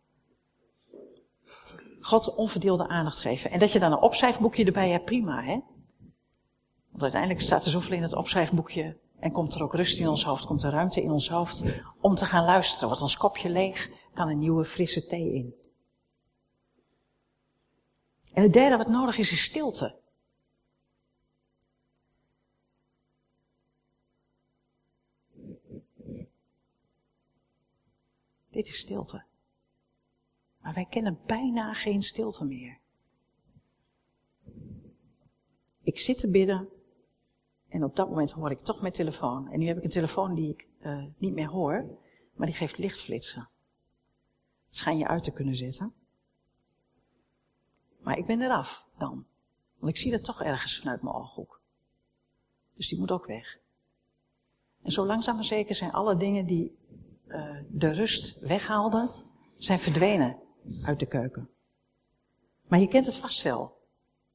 [2.00, 3.50] God onverdeelde aandacht geven.
[3.50, 5.60] En dat je dan een opschrijfboekje erbij hebt, prima hè.
[6.90, 10.24] Want uiteindelijk staat er zoveel in het opschrijfboekje en komt er ook rust in ons
[10.24, 11.64] hoofd, komt er ruimte in ons hoofd
[12.00, 12.86] om te gaan luisteren.
[12.86, 15.54] Wordt ons kopje leeg, kan een nieuwe frisse thee in.
[18.32, 20.00] En het derde wat nodig is, is stilte.
[28.50, 29.24] Dit is stilte.
[30.58, 32.78] Maar wij kennen bijna geen stilte meer.
[35.82, 36.68] Ik zit te bidden
[37.72, 39.50] en op dat moment hoor ik toch mijn telefoon.
[39.50, 41.98] En nu heb ik een telefoon die ik uh, niet meer hoor,
[42.34, 43.48] maar die geeft lichtflitsen.
[44.66, 45.94] Het schijn je uit te kunnen zetten.
[47.98, 49.26] Maar ik ben eraf dan.
[49.78, 51.60] Want ik zie dat toch ergens vanuit mijn ooghoek.
[52.74, 53.58] Dus die moet ook weg.
[54.82, 56.78] En zo langzaam maar zeker zijn alle dingen die
[57.26, 59.10] uh, de rust weghaalden,
[59.56, 60.42] zijn verdwenen
[60.82, 61.50] uit de keuken.
[62.68, 63.80] Maar je kent het vast wel.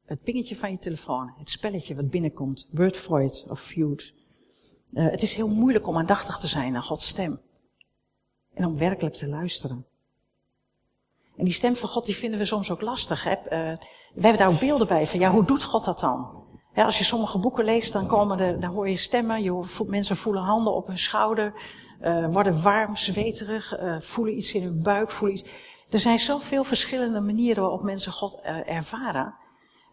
[0.08, 3.08] Het pingetje van je telefoon, het spelletje wat binnenkomt, Word
[3.48, 4.14] of Feud.
[4.94, 7.42] Uh, het is heel moeilijk om aandachtig te zijn naar Gods stem.
[8.54, 9.86] En om werkelijk te luisteren.
[11.36, 13.28] En die stem van God, die vinden we soms ook lastig.
[13.28, 16.48] Uh, we hebben daar ook beelden bij van, ja, hoe doet God dat dan?
[16.74, 20.44] Ja, als je sommige boeken leest, dan, komen dan hoor je stemmen, je mensen voelen
[20.44, 21.54] handen op hun schouder,
[22.02, 25.50] uh, worden warm, zweterig, voelen iets in hun buik, voelen iets.
[25.90, 29.46] Er zijn zoveel verschillende manieren waarop mensen God ervaren.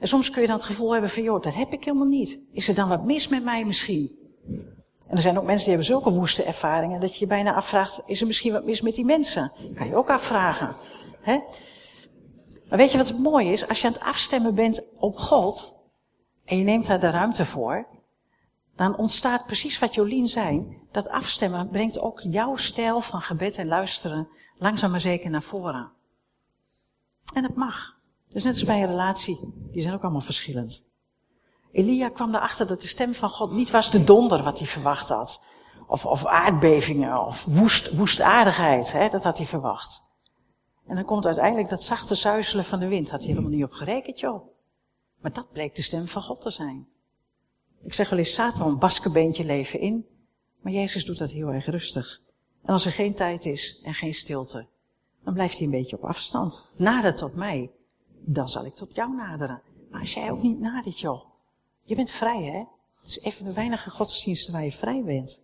[0.05, 2.39] En soms kun je dan het gevoel hebben van, joh, dat heb ik helemaal niet.
[2.53, 4.19] Is er dan wat mis met mij misschien?
[5.07, 8.03] En er zijn ook mensen die hebben zulke woeste ervaringen dat je je bijna afvraagt,
[8.07, 9.53] is er misschien wat mis met die mensen?
[9.63, 10.77] Dat kan je ook afvragen.
[11.21, 11.39] Hè?
[12.69, 13.69] Maar weet je wat het mooie is?
[13.69, 15.85] Als je aan het afstemmen bent op God
[16.45, 17.87] en je neemt daar de ruimte voor,
[18.77, 20.79] dan ontstaat precies wat Jolien zei.
[20.91, 25.93] Dat afstemmen brengt ook jouw stijl van gebed en luisteren langzaam maar zeker naar voren.
[27.33, 28.03] En het mag.
[28.29, 29.39] Dus net als bij een relatie,
[29.73, 30.93] die zijn ook allemaal verschillend.
[31.73, 35.09] Elia kwam erachter dat de stem van God niet was de donder wat hij verwacht
[35.09, 35.47] had.
[35.87, 40.01] Of, of aardbevingen, of woest, woestaardigheid, hè, dat had hij verwacht.
[40.87, 43.11] En dan komt uiteindelijk dat zachte zuizelen van de wind.
[43.11, 44.47] Had hij helemaal niet op gerekend, joh.
[45.21, 46.89] Maar dat bleek de stem van God te zijn.
[47.81, 50.07] Ik zeg wel eens, Satan baskebeentje leven in.
[50.61, 52.21] Maar Jezus doet dat heel erg rustig.
[52.63, 54.67] En als er geen tijd is en geen stilte,
[55.25, 56.65] dan blijft hij een beetje op afstand.
[56.77, 57.71] Nader tot mij,
[58.27, 59.63] dan zal ik tot jou naderen.
[59.91, 61.25] Maar als jij ook niet nadert, joh.
[61.83, 62.59] Je bent vrij, hè?
[63.01, 65.43] Het is even de weinige godsdiensten waar je vrij bent.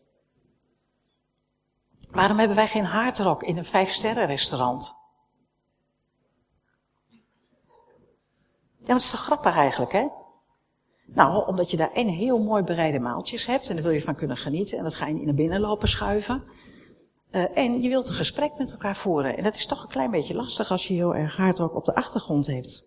[2.11, 4.95] Waarom hebben wij geen hardrock in een vijfsterren restaurant?
[8.79, 10.07] Ja, maar dat is toch grappig eigenlijk, hè?
[11.07, 14.15] Nou, omdat je daar een heel mooi bereide maaltjes hebt en daar wil je van
[14.15, 14.79] kunnen genieten.
[14.79, 16.43] En dat ga je niet naar binnen lopen schuiven.
[17.33, 19.37] Uh, en je wilt een gesprek met elkaar voeren.
[19.37, 21.95] En dat is toch een klein beetje lastig als je heel erg hardrock op de
[21.95, 22.85] achtergrond hebt.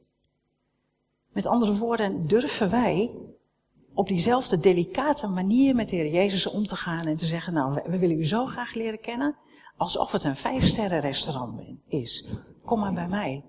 [1.32, 3.12] Met andere woorden, durven wij
[3.94, 7.82] op diezelfde delicate manier met de Heer Jezus om te gaan en te zeggen, nou,
[7.86, 9.36] we willen u zo graag leren kennen,
[9.78, 12.28] alsof het een vijfsterren restaurant is.
[12.66, 13.44] Kom maar bij mij.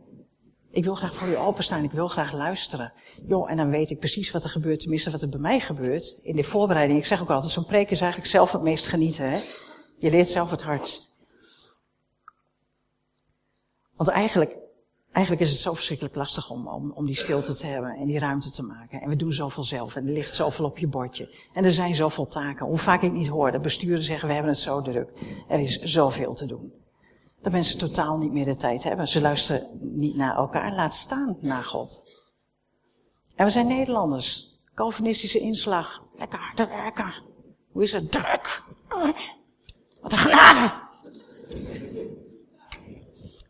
[0.70, 2.92] Ik wil graag voor u openstaan, ik wil graag luisteren.
[3.28, 6.20] Joh, en dan weet ik precies wat er gebeurt, tenminste wat er bij mij gebeurt.
[6.22, 9.30] In de voorbereiding, ik zeg ook altijd, zo'n preek is eigenlijk zelf het meest genieten,
[9.30, 9.40] hè.
[10.04, 11.10] Je leert zelf het hardst.
[13.96, 14.62] Want eigenlijk
[15.12, 18.50] Eigenlijk is het zo verschrikkelijk lastig om, om, die stilte te hebben en die ruimte
[18.50, 19.00] te maken.
[19.00, 21.34] En we doen zoveel zelf en er ligt zoveel op je bordje.
[21.52, 22.66] En er zijn zoveel taken.
[22.66, 25.12] Hoe vaak ik niet hoor dat besturen zeggen, we hebben het zo druk.
[25.48, 26.72] Er is zoveel te doen.
[27.42, 29.08] Dat mensen totaal niet meer de tijd hebben.
[29.08, 32.10] Ze luisteren niet naar elkaar, laat staan naar God.
[33.36, 34.58] En we zijn Nederlanders.
[34.74, 36.02] Calvinistische inslag.
[36.16, 37.14] Lekker hard werken.
[37.72, 38.62] Hoe is het druk?
[40.04, 40.72] Wat een genade!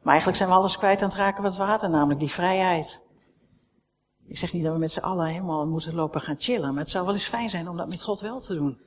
[0.03, 3.07] Maar eigenlijk zijn we alles kwijt aan het raken wat we hadden, namelijk die vrijheid.
[4.27, 6.91] Ik zeg niet dat we met z'n allen helemaal moeten lopen gaan chillen, maar het
[6.91, 8.79] zou wel eens fijn zijn om dat met God wel te doen.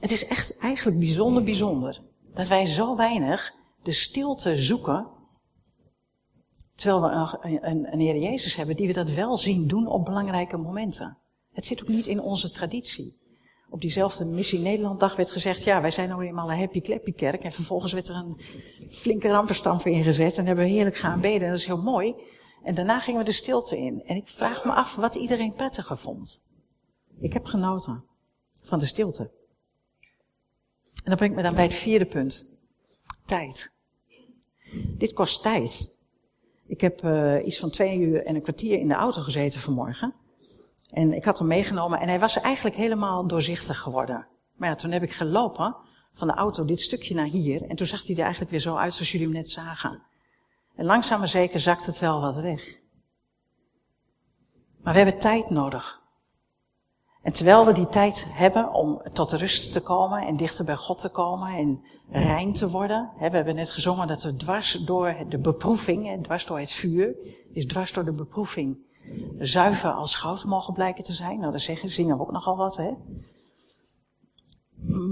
[0.00, 2.02] Het is echt eigenlijk bijzonder bijzonder
[2.34, 5.06] dat wij zo weinig de stilte zoeken,
[6.74, 10.04] terwijl we een, een, een Heer Jezus hebben die we dat wel zien doen op
[10.04, 11.18] belangrijke momenten.
[11.52, 13.22] Het zit ook niet in onze traditie
[13.70, 17.42] op diezelfde Missie Nederlanddag werd gezegd, ja, wij zijn nou eenmaal een happy clappy kerk.
[17.42, 18.40] En vervolgens werd er een
[18.90, 21.42] flinke ramperstamp ingezet en hebben we heerlijk gaan beden.
[21.42, 22.14] En dat is heel mooi.
[22.62, 24.02] En daarna gingen we de stilte in.
[24.04, 26.48] En ik vraag me af wat iedereen prettiger vond.
[27.20, 28.04] Ik heb genoten
[28.62, 29.30] van de stilte.
[31.04, 32.50] En dat brengt me dan bij het vierde punt.
[33.24, 33.72] Tijd.
[34.98, 35.96] Dit kost tijd.
[36.66, 40.14] Ik heb uh, iets van twee uur en een kwartier in de auto gezeten vanmorgen.
[40.94, 44.26] En ik had hem meegenomen en hij was eigenlijk helemaal doorzichtig geworden.
[44.56, 45.76] Maar ja, toen heb ik gelopen
[46.12, 47.62] van de auto dit stukje naar hier.
[47.62, 50.02] En toen zag hij er eigenlijk weer zo uit zoals jullie hem net zagen.
[50.76, 52.78] En langzaam maar zeker zakt het wel wat weg.
[54.82, 56.02] Maar we hebben tijd nodig.
[57.22, 60.98] En terwijl we die tijd hebben om tot rust te komen en dichter bij God
[60.98, 63.10] te komen en rein te worden.
[63.16, 67.16] Hè, we hebben net gezongen dat we dwars door de beproeving, dwars door het vuur,
[67.52, 68.78] is dwars door de beproeving
[69.38, 71.40] zuiver als goud mogen blijken te zijn.
[71.40, 72.92] Nou, dat zeggen, zingen we ook nogal wat, hè.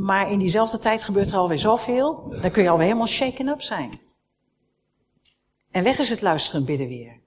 [0.05, 3.63] Maar in diezelfde tijd gebeurt er alweer zoveel, dan kun je alweer helemaal shaken up
[3.63, 4.01] zijn.
[5.71, 7.21] En weg is het luisteren bidden weer.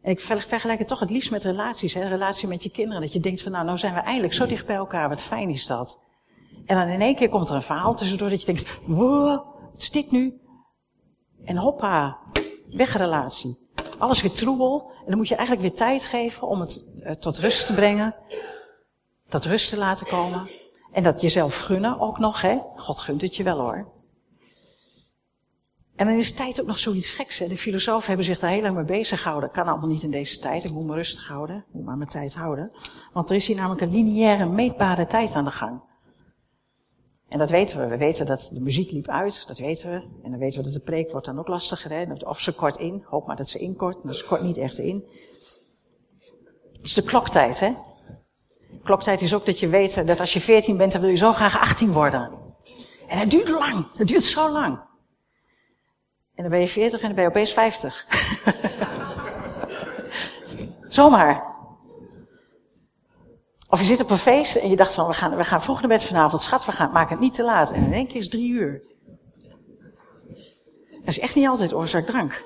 [0.00, 3.00] En ik vergelijk het toch het liefst met relaties, hè, relatie met je kinderen.
[3.00, 5.48] Dat je denkt van nou, nou zijn we eindelijk zo dicht bij elkaar, wat fijn
[5.48, 6.00] is dat.
[6.66, 9.82] En dan in één keer komt er een verhaal tussendoor dat je denkt, wow, het
[9.82, 10.40] stikt nu.
[11.44, 12.18] En hoppa,
[12.70, 13.67] weg relatie
[13.98, 14.90] alles weer troebel.
[14.98, 18.14] En dan moet je eigenlijk weer tijd geven om het uh, tot rust te brengen.
[19.28, 20.50] Tot rust te laten komen.
[20.92, 22.58] En dat jezelf gunnen ook nog, hè.
[22.76, 23.92] God gunt het je wel hoor.
[25.96, 27.38] En dan is tijd ook nog zoiets geks.
[27.38, 27.48] Hè?
[27.48, 29.50] De filosofen hebben zich daar heel lang mee bezig gehouden.
[29.50, 30.64] Kan allemaal niet in deze tijd.
[30.64, 31.56] Ik moet me rustig houden.
[31.56, 32.70] Ik moet maar mijn tijd houden.
[33.12, 35.82] Want er is hier namelijk een lineaire, meetbare tijd aan de gang.
[37.28, 37.86] En dat weten we.
[37.86, 39.96] We weten dat de muziek liep uit, dat weten we.
[40.22, 41.90] En dan weten we dat de preek wordt dan ook lastiger.
[41.90, 42.04] Hè?
[42.26, 45.04] Of ze kort in, hoop maar dat ze inkort, maar ze kort niet echt in.
[46.72, 47.74] Het is de kloktijd, hè.
[48.84, 51.32] Kloktijd is ook dat je weet dat als je 14 bent, dan wil je zo
[51.32, 52.32] graag 18 worden.
[53.08, 54.86] En het duurt lang, het duurt zo lang.
[56.34, 58.06] En dan ben je 40 en dan ben je opeens 50.
[60.88, 61.57] Zomaar.
[63.68, 65.80] Of je zit op een feest en je dacht van, we gaan, we gaan vroeg
[65.80, 66.42] naar bed vanavond.
[66.42, 67.70] Schat, we gaan, maken het niet te laat.
[67.70, 68.82] En in één keer is drie uur.
[70.90, 72.44] Dat is echt niet altijd oorzaak drank.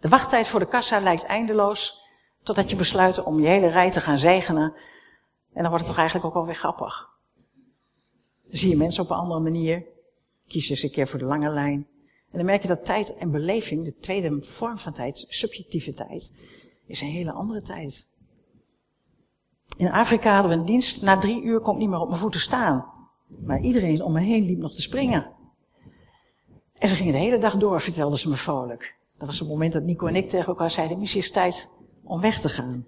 [0.00, 2.02] De wachttijd voor de kassa lijkt eindeloos,
[2.42, 4.74] totdat je besluit om je hele rij te gaan zegenen.
[5.52, 7.08] En dan wordt het toch eigenlijk ook alweer grappig.
[8.42, 9.86] Dan zie je mensen op een andere manier.
[10.46, 11.86] Kies eens een keer voor de lange lijn.
[12.30, 16.32] En dan merk je dat tijd en beleving, de tweede vorm van tijd, subjectieve tijd,
[16.88, 18.12] is een hele andere tijd.
[19.76, 22.20] In Afrika hadden we een dienst, na drie uur kon ik niet meer op mijn
[22.20, 22.86] voeten staan.
[23.26, 25.32] Maar iedereen om me heen liep nog te springen.
[26.74, 28.96] En ze gingen de hele dag door, vertelden ze me vrolijk.
[29.18, 31.70] Dat was het moment dat Nico en ik tegen elkaar zeiden, missie is tijd
[32.04, 32.86] om weg te gaan.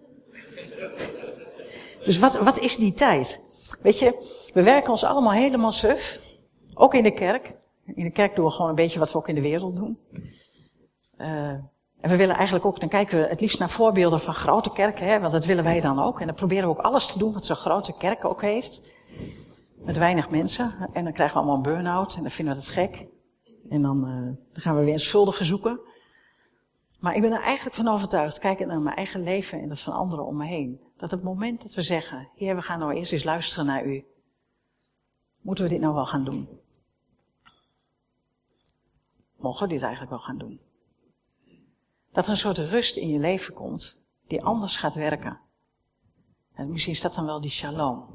[2.04, 3.48] Dus wat, wat is die tijd?
[3.82, 4.14] Weet je,
[4.54, 6.20] we werken ons allemaal helemaal suf.
[6.74, 7.54] Ook in de kerk.
[7.84, 9.98] In de kerk doen we gewoon een beetje wat we ook in de wereld doen.
[11.18, 11.54] Uh,
[12.00, 15.06] En we willen eigenlijk ook, dan kijken we het liefst naar voorbeelden van grote kerken,
[15.06, 16.20] hè, want dat willen wij dan ook.
[16.20, 18.92] En dan proberen we ook alles te doen wat zo'n grote kerk ook heeft.
[19.74, 20.74] Met weinig mensen.
[20.92, 23.06] En dan krijgen we allemaal een burn-out en dan vinden we het gek.
[23.68, 25.80] En dan, uh, dan gaan we weer een schuldige zoeken.
[27.00, 29.92] Maar ik ben er eigenlijk van overtuigd, kijkend naar mijn eigen leven en dat van
[29.92, 33.12] anderen om me heen, dat het moment dat we zeggen, Heer, we gaan nou eerst
[33.12, 34.04] eens luisteren naar U,
[35.40, 36.48] moeten we dit nou wel gaan doen?
[39.36, 40.60] Mogen we dit eigenlijk wel gaan doen?
[42.12, 45.40] Dat er een soort rust in je leven komt, die anders gaat werken.
[46.52, 48.08] En misschien is dat dan wel die shalom,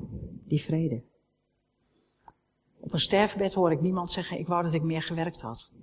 [0.43, 1.03] die vrede.
[2.79, 5.73] Op een sterfbed hoor ik niemand zeggen, ik wou dat ik meer gewerkt had.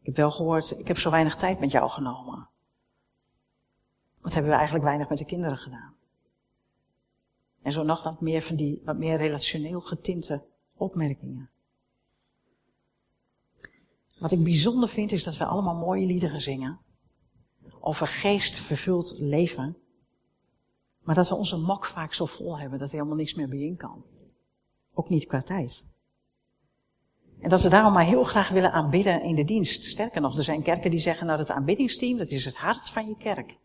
[0.00, 2.48] Ik heb wel gehoord, ik heb zo weinig tijd met jou genomen.
[4.20, 5.96] Wat hebben we eigenlijk weinig met de kinderen gedaan?
[7.62, 10.44] En zo nog wat meer van die wat meer relationeel getinte
[10.74, 11.50] opmerkingen.
[14.18, 16.80] Wat ik bijzonder vind is dat we allemaal mooie liederen zingen.
[17.80, 19.76] Over geestvervuld leven.
[21.00, 23.58] Maar dat we onze mok vaak zo vol hebben dat er helemaal niks meer bij
[23.58, 24.04] in kan.
[24.94, 25.92] Ook niet qua tijd.
[27.40, 29.84] En dat we daarom maar heel graag willen aanbidden in de dienst.
[29.84, 33.08] Sterker nog, er zijn kerken die zeggen, nou het aanbiddingsteam, dat is het hart van
[33.08, 33.58] je kerk.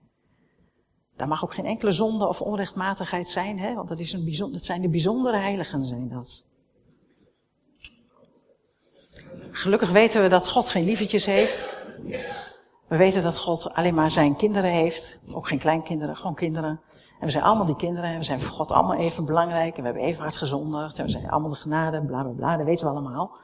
[1.16, 3.74] Daar mag ook geen enkele zonde of onrechtmatigheid zijn, hè?
[3.74, 6.49] want dat, is een bijzonder, dat zijn de bijzondere heiligen, zijn dat.
[9.60, 11.74] Gelukkig weten we dat God geen lievertjes heeft.
[12.88, 15.20] We weten dat God alleen maar zijn kinderen heeft.
[15.32, 16.82] Ook geen kleinkinderen, gewoon kinderen.
[17.20, 18.10] En we zijn allemaal die kinderen.
[18.10, 19.76] En we zijn voor God allemaal even belangrijk.
[19.76, 20.98] En we hebben even hard gezondigd.
[21.00, 22.58] En we zijn allemaal de genade, bla bla bla.
[22.58, 23.38] Dat weten we allemaal.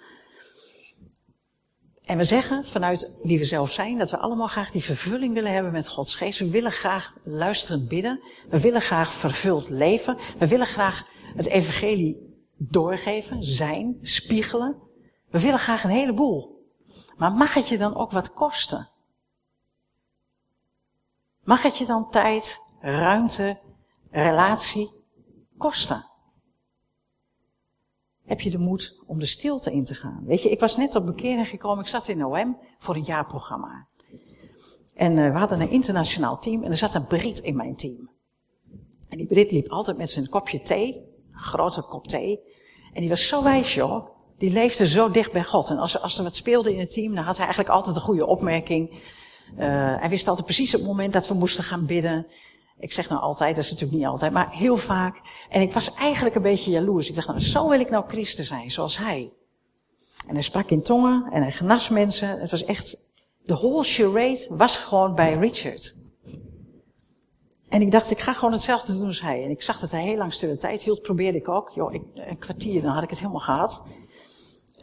[2.06, 5.54] En we zeggen vanuit wie we zelf zijn, dat we allemaal graag die vervulling willen
[5.54, 6.40] hebben met Gods geest.
[6.40, 8.20] We willen graag luisterend bidden.
[8.50, 10.18] We willen graag vervuld leven.
[10.38, 14.84] We willen graag het evangelie doorgeven, zijn, spiegelen.
[15.30, 16.70] We willen graag een heleboel.
[17.18, 18.90] Maar mag het je dan ook wat kosten?
[21.44, 23.60] Mag het je dan tijd, ruimte,
[24.10, 24.92] relatie
[25.58, 26.14] kosten?
[28.26, 30.24] heb je de moed om de stilte in te gaan.
[30.26, 33.88] Weet je, ik was net op bekering gekomen, ik zat in OM voor een jaarprogramma.
[34.94, 38.10] En uh, we hadden een internationaal team en er zat een Brit in mijn team.
[39.10, 40.96] En die Brit liep altijd met zijn kopje thee,
[41.32, 42.40] een grote kop thee.
[42.92, 44.08] En die was zo wijs, joh.
[44.38, 45.70] Die leefde zo dicht bij God.
[45.70, 48.02] En als als er wat speelde in het team, dan had hij eigenlijk altijd een
[48.02, 48.92] goede opmerking.
[49.58, 52.28] Uh, hij wist altijd precies het moment dat we moesten gaan bidden.
[52.80, 55.22] Ik zeg nou altijd, dat is natuurlijk niet altijd, maar heel vaak.
[55.50, 57.10] En ik was eigenlijk een beetje jaloers.
[57.10, 59.32] Ik dacht, nou, zo wil ik nou christen zijn, zoals hij.
[60.28, 62.40] En hij sprak in tongen en hij genas mensen.
[62.40, 62.98] Het was echt,
[63.46, 65.96] de whole charade was gewoon bij Richard.
[67.70, 69.44] En ik dacht, ik ga gewoon hetzelfde doen als hij.
[69.44, 71.72] En ik zag dat hij heel lang stille tijd hield, probeerde ik ook.
[71.76, 73.86] Joh, ik, een kwartier, dan had ik het helemaal gehad.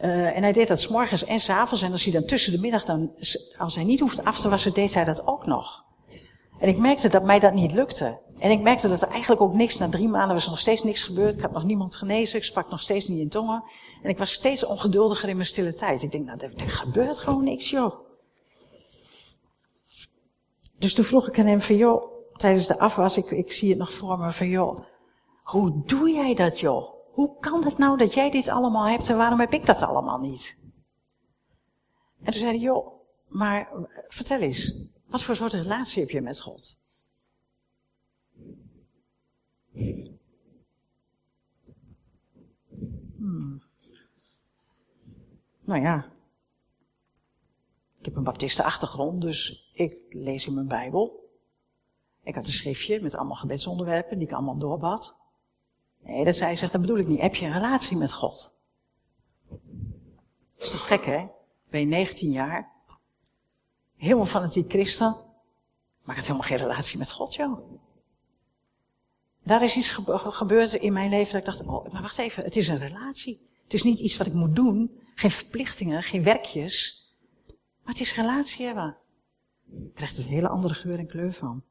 [0.03, 1.81] Uh, en hij deed dat s morgens en s avonds.
[1.81, 3.11] En als hij dan tussen de middag, dan,
[3.57, 5.83] als hij niet hoefde af te wassen, deed hij dat ook nog.
[6.59, 8.19] En ik merkte dat mij dat niet lukte.
[8.39, 10.83] En ik merkte dat er eigenlijk ook niks, na drie maanden was er nog steeds
[10.83, 11.33] niks gebeurd.
[11.33, 13.63] Ik had nog niemand genezen, ik sprak nog steeds niet in tongen.
[14.01, 16.03] En ik was steeds ongeduldiger in mijn stille tijd.
[16.03, 17.93] Ik denk, nou, er, gebeurt gewoon niks, joh.
[20.79, 22.03] Dus toen vroeg ik aan hem van, joh,
[22.37, 24.79] tijdens de afwas, ik, ik zie het nog voor me, van, joh,
[25.43, 26.92] hoe doe jij dat, joh?
[27.13, 30.19] Hoe kan het nou dat jij dit allemaal hebt en waarom heb ik dat allemaal
[30.19, 30.61] niet?
[32.19, 33.69] En toen zei hij, joh, maar
[34.07, 36.81] vertel eens, wat voor soort relatie heb je met God?
[43.15, 43.63] Hmm.
[45.61, 46.11] Nou ja,
[47.99, 51.29] ik heb een baptistenachtergrond, dus ik lees in mijn Bijbel.
[52.23, 55.21] Ik had een schriftje met allemaal gebedsonderwerpen die ik allemaal doorbad.
[56.03, 57.21] Nee, dat zei zegt, dat bedoel ik niet.
[57.21, 58.61] Heb je een relatie met God?
[60.55, 61.27] Dat is toch gek, hè?
[61.69, 62.73] Ben je 19 jaar?
[64.03, 65.15] helemaal fanatiek christen,
[66.03, 67.81] maar ik had helemaal geen relatie met God, joh.
[69.43, 72.55] Daar is iets gebeurd in mijn leven dat ik dacht, oh, maar wacht even, het
[72.55, 73.49] is een relatie.
[73.63, 77.07] Het is niet iets wat ik moet doen, geen verplichtingen, geen werkjes.
[77.83, 78.97] Maar het is relatie hebben.
[79.63, 81.63] Je krijgt er een hele andere geur en kleur van.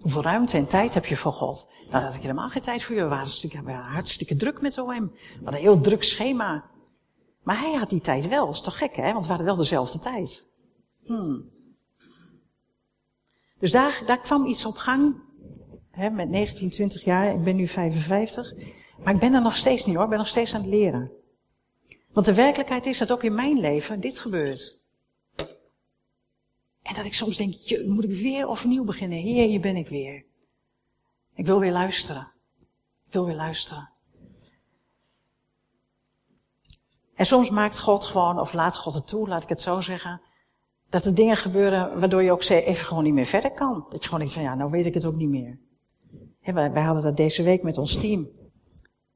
[0.00, 1.74] Hoeveel ruimte en tijd heb je voor God?
[1.78, 3.02] Nou, dat had ik helemaal geen tijd voor je.
[3.02, 4.86] We waren hartstikke druk met OM.
[4.86, 6.64] We hadden een heel druk schema.
[7.42, 8.46] Maar hij had die tijd wel.
[8.46, 9.12] Dat is toch gek, hè?
[9.12, 10.44] Want we hadden wel dezelfde tijd.
[11.04, 11.50] Hmm.
[13.58, 15.14] Dus daar, daar kwam iets op gang.
[15.90, 17.34] Hè, met 19, 20 jaar.
[17.34, 18.52] Ik ben nu 55.
[19.04, 20.04] Maar ik ben er nog steeds niet hoor.
[20.04, 21.10] Ik ben nog steeds aan het leren.
[22.12, 24.85] Want de werkelijkheid is dat ook in mijn leven dit gebeurt.
[26.86, 27.54] En dat ik soms denk,
[27.86, 29.18] moet ik weer opnieuw beginnen?
[29.18, 30.24] Hier, hier ben ik weer.
[31.34, 32.32] Ik wil weer luisteren.
[33.06, 33.90] Ik wil weer luisteren.
[37.14, 40.20] En soms maakt God gewoon, of laat God het toe, laat ik het zo zeggen,
[40.88, 43.86] dat er dingen gebeuren waardoor je ook even gewoon niet meer verder kan.
[43.88, 45.58] Dat je gewoon iets van, ja, nou weet ik het ook niet meer.
[46.40, 48.28] wij, hadden dat deze week met ons team.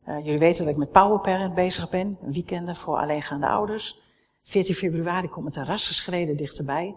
[0.09, 4.01] Uh, jullie weten dat ik met Power Parent bezig ben, een weekenden voor alleengaande ouders.
[4.43, 6.97] 14 februari komt het een rassenschreden dichterbij.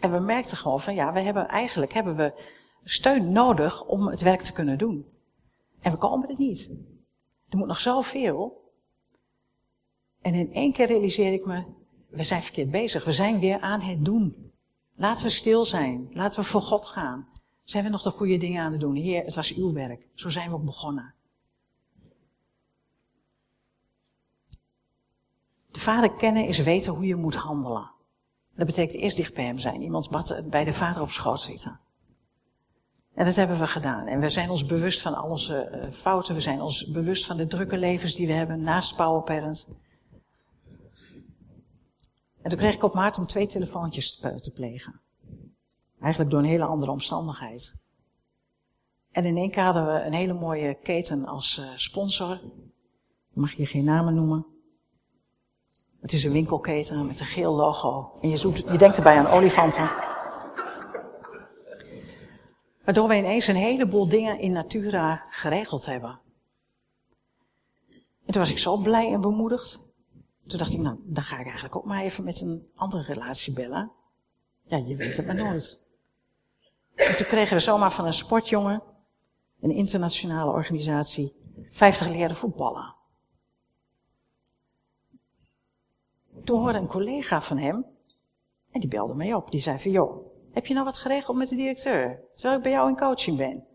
[0.00, 2.32] En we merkten gewoon van, ja, we hebben eigenlijk hebben we
[2.84, 5.06] steun nodig om het werk te kunnen doen.
[5.80, 6.70] En we komen er niet.
[7.48, 8.72] Er moet nog zoveel.
[10.20, 11.64] En in één keer realiseer ik me,
[12.10, 13.04] we zijn verkeerd bezig.
[13.04, 14.52] We zijn weer aan het doen.
[14.94, 16.08] Laten we stil zijn.
[16.10, 17.26] Laten we voor God gaan.
[17.64, 18.94] Zijn we nog de goede dingen aan het doen?
[18.94, 20.08] Heer, het was uw werk.
[20.14, 21.14] Zo zijn we ook begonnen.
[25.70, 27.90] De vader kennen is weten hoe je moet handelen.
[28.58, 29.82] Dat betekent eerst dicht bij hem zijn.
[29.82, 31.80] Iemands bad bij de vader op schoot zitten.
[33.14, 34.06] En dat hebben we gedaan.
[34.06, 36.34] En we zijn ons bewust van al onze eh, fouten.
[36.34, 39.78] We zijn ons bewust van de drukke levens die we hebben naast Powerparent.
[42.42, 45.00] En toen kreeg ik op maart om twee telefoontjes te plegen.
[46.00, 47.86] Eigenlijk door een hele andere omstandigheid.
[49.10, 52.40] En in één keer hadden we een hele mooie keten als sponsor.
[53.32, 54.57] Mag je geen namen noemen.
[56.00, 58.18] Het is een winkelketen met een geel logo.
[58.20, 59.90] En je, je denkt erbij aan olifanten.
[62.84, 66.20] Waardoor we ineens een heleboel dingen in Natura geregeld hebben.
[68.26, 69.78] En toen was ik zo blij en bemoedigd.
[70.46, 73.52] Toen dacht ik, nou, dan ga ik eigenlijk ook maar even met een andere relatie
[73.52, 73.92] bellen.
[74.62, 75.86] Ja, je weet het maar nooit.
[76.94, 78.82] En toen kregen we zomaar van een sportjongen,
[79.60, 81.34] een internationale organisatie,
[81.70, 82.94] 50 leren voetballen.
[86.44, 87.86] Toen hoorde een collega van hem,
[88.70, 91.48] en die belde mij op, die zei van, joh, heb je nou wat geregeld met
[91.48, 92.20] de directeur?
[92.32, 93.66] Terwijl ik bij jou in coaching ben.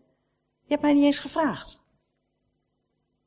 [0.62, 1.82] Je hebt mij niet eens gevraagd.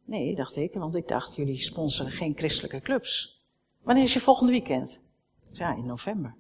[0.06, 3.42] Nee, dacht ik, want ik dacht, jullie sponsoren geen christelijke clubs.
[3.82, 5.02] Wanneer is je volgende weekend?
[5.52, 6.36] Ja, in november.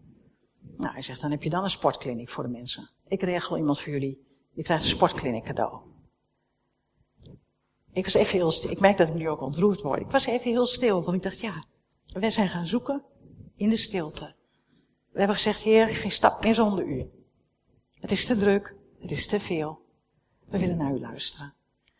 [0.77, 2.89] Nou, hij zegt, dan heb je dan een sportkliniek voor de mensen.
[3.07, 4.25] Ik regel iemand voor jullie.
[4.53, 5.79] Je krijgt een sportkliniek cadeau.
[7.91, 8.71] Ik was even heel stil.
[8.71, 9.99] Ik merk dat ik nu ook ontroerd word.
[9.99, 11.63] Ik was even heel stil, want ik dacht, ja,
[12.20, 13.03] wij zijn gaan zoeken
[13.55, 14.36] in de stilte.
[15.11, 17.09] We hebben gezegd, Heer, geen stap meer zonder u.
[17.99, 19.82] Het is te druk, het is te veel.
[20.45, 21.53] We willen naar u luisteren.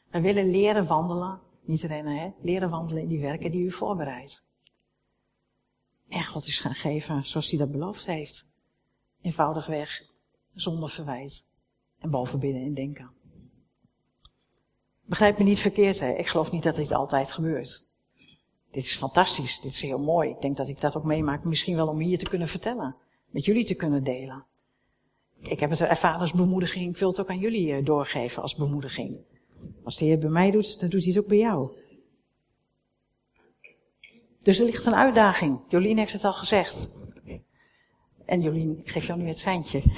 [0.10, 4.52] We willen leren wandelen, niet rennen, hè, leren wandelen in die werken die u voorbereidt.
[6.08, 8.46] En God is gaan geven zoals hij dat beloofd heeft.
[9.22, 10.04] Eenvoudigweg,
[10.54, 11.56] zonder verwijt.
[11.98, 13.12] En boven binnen in denken.
[15.02, 16.12] Begrijp me niet verkeerd, hè.
[16.12, 17.87] Ik geloof niet dat dit altijd gebeurt.
[18.72, 20.30] Dit is fantastisch, dit is heel mooi.
[20.30, 22.96] Ik denk dat ik dat ook meemaak, misschien wel om hier te kunnen vertellen.
[23.30, 24.46] Met jullie te kunnen delen.
[25.40, 28.56] Ik heb het ervaren als bemoediging, ik wil het ook aan jullie eh, doorgeven als
[28.56, 29.18] bemoediging.
[29.84, 31.72] Als de Heer bij mij doet, dan doet hij het ook bij jou.
[34.42, 35.60] Dus er ligt een uitdaging.
[35.68, 36.90] Jolien heeft het al gezegd.
[38.26, 39.82] En Jolien, ik geef jou nu het seintje.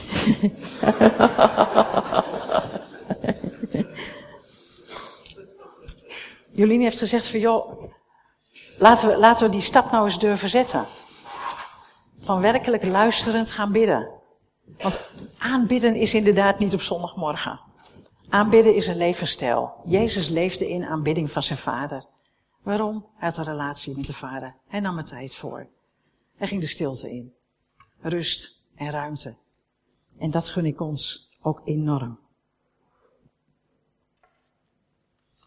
[6.59, 7.88] Jolien heeft gezegd van joh,
[8.79, 10.85] laten we, laten we die stap nou eens durven zetten.
[12.19, 14.09] Van werkelijk luisterend gaan bidden.
[14.77, 14.99] Want
[15.37, 17.59] aanbidden is inderdaad niet op zondagmorgen.
[18.29, 19.73] Aanbidden is een levensstijl.
[19.85, 22.05] Jezus leefde in aanbidding van zijn vader.
[22.63, 23.05] Waarom?
[23.15, 24.55] Hij had een relatie met de vader.
[24.67, 25.67] Hij nam er tijd voor.
[26.35, 27.33] Hij ging de stilte in.
[27.99, 29.35] Rust en ruimte.
[30.17, 32.19] En dat gun ik ons ook enorm.